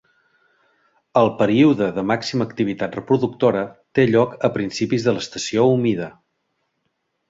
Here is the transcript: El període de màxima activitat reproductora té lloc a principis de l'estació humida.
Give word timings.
El 1.21 1.29
període 1.41 1.91
de 1.99 2.05
màxima 2.13 2.49
activitat 2.53 2.99
reproductora 3.01 3.63
té 4.01 4.09
lloc 4.15 4.37
a 4.51 4.55
principis 4.59 5.09
de 5.09 5.19
l'estació 5.19 5.73
humida. 5.79 6.15